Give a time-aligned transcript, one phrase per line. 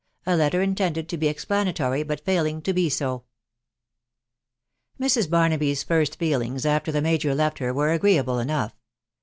[0.25, 3.25] —A LETTER INTENDED ID B EXPLANATORY, BUT FAILING TO BE SO.
[4.99, 5.29] Mrs.
[5.29, 8.73] Barnaby's first feelings after the major left her wen agreeable enough.